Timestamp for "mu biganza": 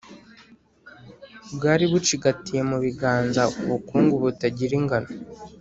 2.69-3.41